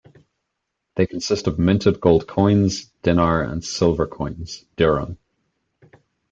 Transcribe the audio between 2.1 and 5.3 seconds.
coins, dinar, and silver coins, dirham.